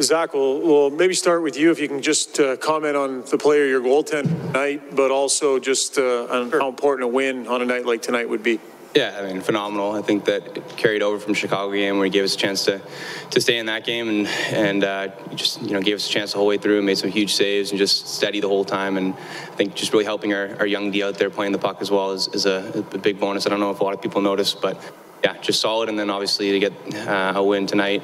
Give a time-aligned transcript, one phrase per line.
[0.00, 3.36] Zach, we'll, we'll maybe start with you if you can just uh, comment on the
[3.36, 7.64] player, your goaltender tonight, but also just uh, on how important a win on a
[7.64, 8.60] night like tonight would be.
[8.94, 9.92] Yeah, I mean, phenomenal.
[9.92, 12.64] I think that it carried over from Chicago game where he gave us a chance
[12.64, 12.80] to,
[13.30, 16.32] to stay in that game and and uh, just you know gave us a chance
[16.32, 18.96] the whole way through, and made some huge saves and just steady the whole time.
[18.96, 21.82] And I think just really helping our, our young D out there playing the puck
[21.82, 23.46] as well is, is a, a big bonus.
[23.46, 24.80] I don't know if a lot of people notice, but
[25.22, 25.88] yeah, just solid.
[25.88, 28.02] And then obviously to get uh, a win tonight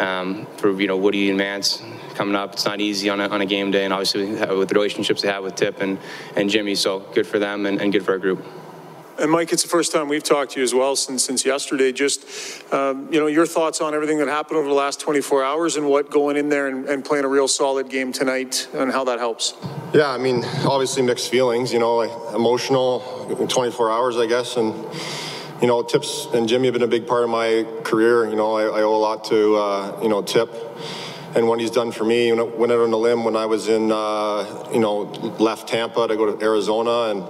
[0.00, 1.82] um, for you know Woody and Mance
[2.14, 2.54] coming up.
[2.54, 5.28] It's not easy on a, on a game day, and obviously with the relationships they
[5.28, 5.98] have with Tip and,
[6.34, 8.44] and Jimmy, so good for them and, and good for our group.
[9.18, 11.90] And Mike, it's the first time we've talked to you as well since since yesterday.
[11.90, 12.26] Just
[12.72, 15.86] um, you know, your thoughts on everything that happened over the last 24 hours and
[15.86, 19.18] what going in there and, and, playing a real solid game tonight and how that
[19.18, 19.54] helps.
[19.94, 21.72] Yeah, I mean, obviously mixed feelings.
[21.72, 24.74] You know, like emotional, 24 hours, I guess, and
[25.60, 28.28] you know, Tips and Jimmy have been a big part of my career.
[28.28, 30.52] You know, I, I owe a lot to uh, you know Tip
[31.34, 32.28] and what he's done for me.
[32.28, 35.02] You know, went out on a limb when I was in, uh, you know,
[35.38, 37.28] left Tampa to go to Arizona and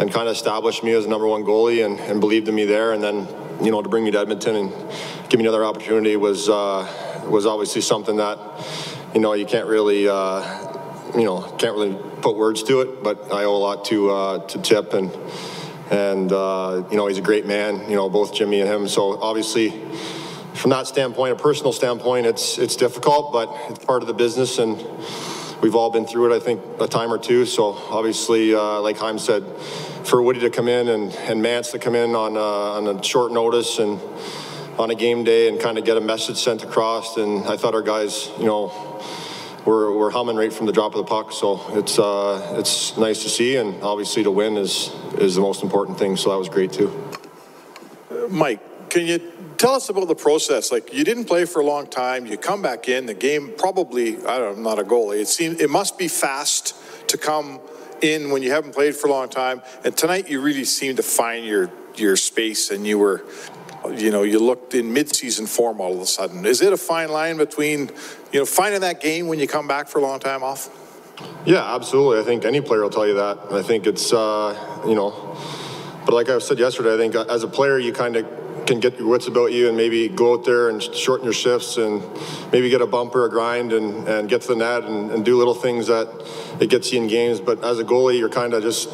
[0.00, 2.92] and kind of established me as number one goalie and, and believed in me there.
[2.92, 3.26] And then,
[3.62, 4.72] you know, to bring me to Edmonton and
[5.28, 6.86] give me another opportunity was uh,
[7.28, 8.38] was obviously something that,
[9.14, 10.42] you know, you can't really, uh,
[11.14, 13.02] you know, can't really put words to it.
[13.02, 15.10] But I owe a lot to uh, to Tip and
[15.90, 17.88] and uh, you know he's a great man.
[17.88, 18.88] You know, both Jimmy and him.
[18.88, 19.72] So obviously.
[20.54, 24.58] From that standpoint, a personal standpoint, it's it's difficult, but it's part of the business,
[24.58, 24.76] and
[25.62, 27.46] we've all been through it, I think, a time or two.
[27.46, 29.44] So obviously, uh, like Chaim said,
[30.04, 33.02] for Woody to come in and, and Mance to come in on, uh, on a
[33.02, 34.00] short notice and
[34.78, 37.16] on a game day and kind of get a message sent across.
[37.16, 38.68] And I thought our guys, you know,
[39.68, 41.32] were, were humming right from the drop of the puck.
[41.32, 45.62] So it's uh, it's nice to see, and obviously to win is is the most
[45.62, 46.16] important thing.
[46.16, 46.90] So that was great too.
[48.30, 49.18] Mike, can you
[49.58, 50.72] tell us about the process.
[50.72, 52.24] Like you didn't play for a long time.
[52.24, 53.52] You come back in the game.
[53.58, 54.58] Probably I don't.
[54.58, 55.20] I'm not a goalie.
[55.20, 56.74] It seems it must be fast
[57.08, 57.60] to come
[58.00, 59.60] in when you haven't played for a long time.
[59.84, 63.24] And tonight you really seemed to find your your space, and you were.
[63.90, 66.44] You know, you looked in mid-season form all of a sudden.
[66.46, 67.90] Is it a fine line between,
[68.32, 70.70] you know, finding that game when you come back for a long time off?
[71.44, 72.20] Yeah, absolutely.
[72.20, 73.38] I think any player will tell you that.
[73.50, 75.36] I think it's, uh, you know,
[76.04, 78.26] but like I said yesterday, I think as a player, you kind of
[78.66, 81.78] can get your wits about you and maybe go out there and shorten your shifts
[81.78, 82.02] and
[82.52, 85.36] maybe get a bumper, a grind, and, and get to the net and, and do
[85.36, 86.08] little things that
[86.60, 87.40] it gets you in games.
[87.40, 88.90] But as a goalie, you're kind of just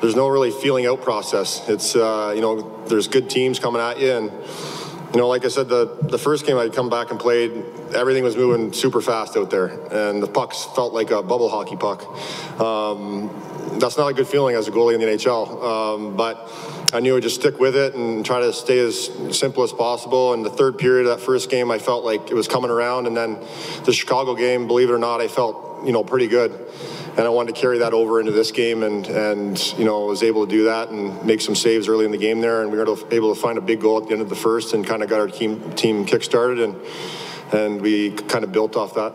[0.00, 1.68] there's no really feeling out process.
[1.68, 4.32] It's uh, you know there's good teams coming at you and.
[5.10, 7.64] You know, like I said, the, the first game I come back and played,
[7.94, 11.76] everything was moving super fast out there, and the pucks felt like a bubble hockey
[11.76, 12.04] puck.
[12.60, 13.30] Um,
[13.78, 15.62] that's not a good feeling as a goalie in the NHL.
[15.62, 16.50] Um, but
[16.92, 20.32] I knew I'd just stick with it and try to stay as simple as possible.
[20.32, 23.06] And the third period of that first game, I felt like it was coming around.
[23.06, 23.38] And then
[23.84, 26.52] the Chicago game, believe it or not, I felt, you know, pretty good.
[27.18, 30.22] And I wanted to carry that over into this game and, and you know, was
[30.22, 32.62] able to do that and make some saves early in the game there.
[32.62, 34.72] And we were able to find a big goal at the end of the first
[34.72, 36.60] and kind of got our team, team kick-started.
[36.60, 36.76] And,
[37.52, 39.14] and we kind of built off that.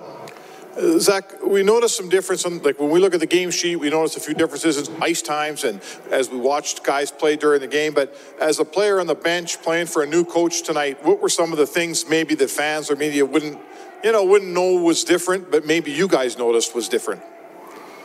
[1.00, 2.46] Zach, we noticed some difference.
[2.46, 5.22] Like when we look at the game sheet, we noticed a few differences in ice
[5.22, 7.94] times, and as we watched guys play during the game.
[7.94, 11.30] But as a player on the bench playing for a new coach tonight, what were
[11.30, 13.60] some of the things maybe the fans or media wouldn't,
[14.04, 17.22] you know, wouldn't know was different, but maybe you guys noticed was different?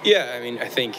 [0.04, 0.96] Yeah, I mean, I think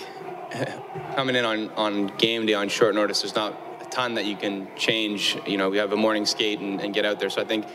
[1.16, 4.36] coming in on on game day on short notice, there's not a ton that you
[4.36, 5.38] can change.
[5.48, 7.66] You know, we have a morning skate and, and get out there, so I think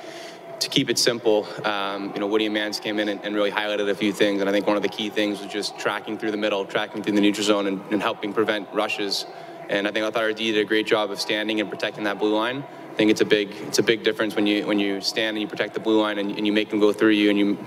[0.61, 3.51] to keep it simple, um, you know, Woody and Mans came in and, and, really
[3.51, 4.41] highlighted a few things.
[4.41, 7.03] And I think one of the key things was just tracking through the middle, tracking
[7.03, 9.27] through the neutral zone, and, and helping prevent rushes.
[9.69, 12.05] And I think I thought our D did a great job of standing and protecting
[12.05, 12.65] that blue line.
[12.95, 15.43] I think it's a big it's a big difference when you when you stand and
[15.43, 17.59] you protect the blue line and, and you make them go through you and you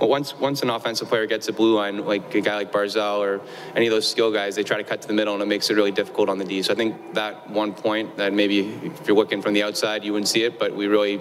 [0.00, 3.40] once once an offensive player gets a blue line like a guy like Barzal or
[3.74, 5.70] any of those skill guys they try to cut to the middle and it makes
[5.70, 6.62] it really difficult on the D.
[6.62, 10.12] So I think that one point that maybe if you're looking from the outside you
[10.12, 11.20] wouldn't see it but we really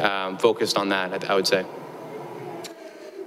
[0.00, 1.64] um, focused on that, I would say.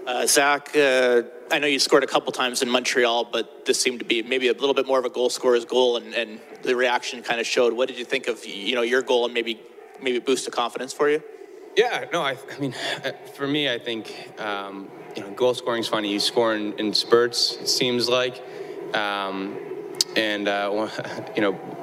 [0.06, 1.22] Uh, Zach, uh,
[1.52, 4.50] I know you scored a couple times in Montreal, but this seemed to be maybe
[4.50, 7.48] a little bit more of a goal scorer's goal, and, and the reaction kind of
[7.48, 7.74] showed.
[7.74, 9.60] What did you think of you know your goal and maybe
[10.02, 11.24] maybe boost the confidence for you?
[11.76, 12.74] Yeah, no, I, I mean,
[13.06, 16.12] uh, for me, I think um, you know goal scoring is funny.
[16.12, 18.44] You score in, in spurts, it seems like,
[18.94, 19.58] um,
[20.16, 20.90] and uh,
[21.36, 21.77] you know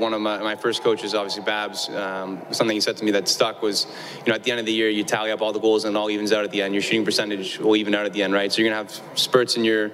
[0.00, 3.28] one of my, my first coaches, obviously Babs, um, something he said to me that
[3.28, 3.86] stuck was,
[4.18, 5.94] you know, at the end of the year, you tally up all the goals and
[5.94, 6.74] it all evens out at the end.
[6.74, 8.50] Your shooting percentage will even out at the end, right?
[8.52, 9.92] So you're gonna have spurts in your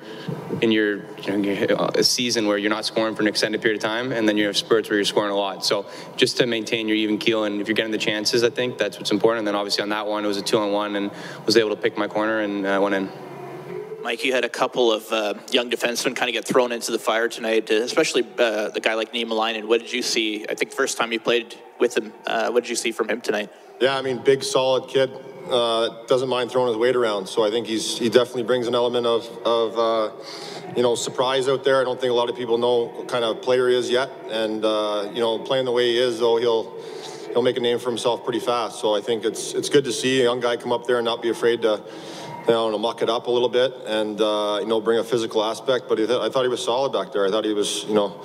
[0.63, 3.77] in your, you know, your uh, season where you're not scoring for an extended period
[3.77, 5.65] of time, and then you have spurts where you're scoring a lot.
[5.65, 5.85] So
[6.17, 8.97] just to maintain your even keel, and if you're getting the chances, I think that's
[8.97, 9.41] what's important.
[9.41, 11.11] And then obviously on that one, it was a two on one, and
[11.45, 13.26] was able to pick my corner and uh, went in.
[14.07, 16.99] Mike, you had a couple of uh, young defensemen kind of get thrown into the
[16.99, 19.65] fire tonight, especially uh, the guy like Niemelainen.
[19.67, 20.47] What did you see?
[20.49, 23.09] I think the first time you played with him, uh, what did you see from
[23.11, 23.51] him tonight?
[23.81, 25.11] Yeah, I mean, big, solid kid.
[25.51, 27.27] Uh, doesn't mind throwing his weight around.
[27.27, 30.13] So I think he's he definitely brings an element of of uh,
[30.77, 31.81] you know surprise out there.
[31.81, 34.09] I don't think a lot of people know what kind of player he is yet,
[34.31, 36.81] and uh, you know playing the way he is, though he'll
[37.33, 38.79] he'll make a name for himself pretty fast.
[38.79, 41.05] So I think it's it's good to see a young guy come up there and
[41.05, 41.83] not be afraid to
[42.47, 45.05] you know, to muck it up a little bit and, uh, you know, bring a
[45.05, 45.89] physical aspect.
[45.89, 47.27] But th- I thought he was solid back there.
[47.27, 48.23] I thought he was, you know,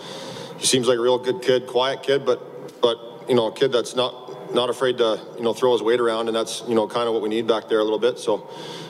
[0.58, 3.72] he seems like a real good kid, quiet kid, but, but, you know, a kid
[3.72, 6.28] that's not, not afraid to, you know, throw his weight around.
[6.28, 8.20] And that's, you know, kind of what we need back there a little bit.
[8.20, 8.48] So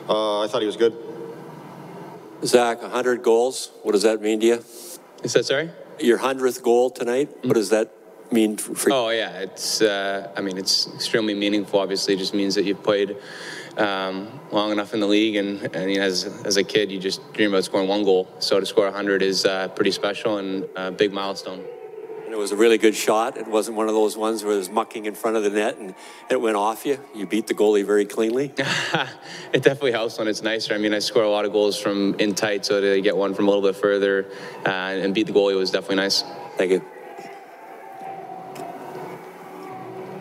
[0.10, 0.98] uh, I thought he was good.
[2.44, 3.72] Zach, 100 goals.
[3.84, 4.66] What does that mean to you?
[5.24, 5.70] Is that sorry?
[6.00, 7.30] Your 100th goal tonight.
[7.44, 7.94] What does that
[8.32, 8.96] mean for you?
[8.96, 9.82] Oh yeah, it's.
[9.82, 11.80] Uh, I mean, it's extremely meaningful.
[11.80, 13.18] Obviously, it just means that you've played
[13.78, 17.00] um, long enough in the league, and, and you know, as as a kid, you
[17.00, 18.28] just dream about scoring one goal.
[18.40, 21.64] So to score 100 is uh, pretty special and a big milestone.
[22.26, 23.36] And it was a really good shot.
[23.36, 25.78] It wasn't one of those ones where it was mucking in front of the net
[25.78, 25.94] and
[26.30, 26.98] it went off you.
[27.14, 28.54] You beat the goalie very cleanly.
[28.58, 30.74] it definitely helps when it's nicer.
[30.74, 33.34] I mean, I score a lot of goals from in tight, so to get one
[33.34, 34.32] from a little bit further
[34.66, 36.24] uh, and beat the goalie was definitely nice.
[36.56, 37.01] Thank you.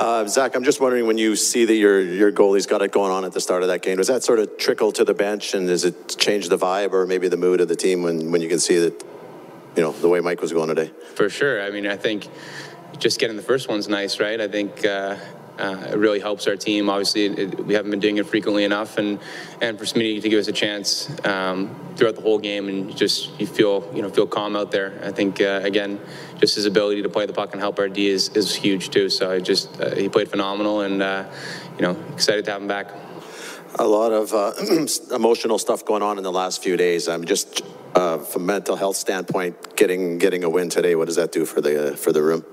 [0.01, 3.13] Uh, Zach, I'm just wondering when you see that your your goalie's got it going
[3.13, 5.53] on at the start of that game, does that sort of trickle to the bench
[5.53, 8.41] and does it change the vibe or maybe the mood of the team when, when
[8.41, 9.05] you can see that,
[9.77, 10.91] you know, the way Mike was going today?
[11.17, 11.63] For sure.
[11.63, 12.29] I mean, I think
[12.99, 14.41] just getting the first one's nice, right?
[14.41, 15.17] I think uh,
[15.61, 16.89] uh, it really helps our team.
[16.89, 19.19] Obviously, it, we haven't been doing it frequently enough, and
[19.61, 23.39] and for Smitty to give us a chance um, throughout the whole game, and just
[23.39, 24.99] you feel you know feel calm out there.
[25.05, 26.01] I think uh, again,
[26.39, 29.11] just his ability to play the puck and help our D is, is huge too.
[29.11, 31.31] So I just uh, he played phenomenal, and uh,
[31.77, 32.91] you know excited to have him back.
[33.79, 34.53] A lot of uh,
[35.15, 37.09] emotional stuff going on in the last few days.
[37.09, 37.63] I'm just
[37.95, 40.95] uh, from a mental health standpoint, getting getting a win today.
[40.95, 42.45] What does that do for the for the room?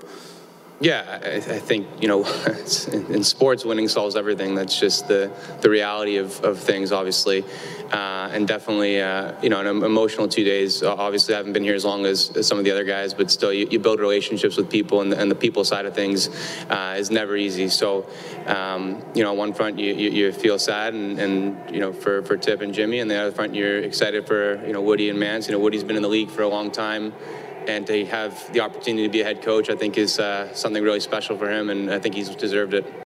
[0.80, 2.24] Yeah, I, I, think you know,
[2.92, 4.54] in sports, winning solves everything.
[4.54, 7.44] That's just the the reality of, of things, obviously,
[7.90, 10.84] uh, and definitely, uh, you know, an emotional two days.
[10.84, 13.28] Obviously, I haven't been here as long as, as some of the other guys, but
[13.28, 16.28] still, you, you build relationships with people, and the, and the people side of things
[16.70, 17.68] uh, is never easy.
[17.68, 18.06] So,
[18.46, 21.92] um, you know, on one front, you, you, you, feel sad, and, and you know,
[21.92, 25.10] for, for Tip and Jimmy, and the other front, you're excited for you know Woody
[25.10, 25.48] and Mance.
[25.48, 27.12] You know, Woody's been in the league for a long time
[27.68, 30.82] and to have the opportunity to be a head coach, I think is uh, something
[30.82, 33.07] really special for him, and I think he's deserved it.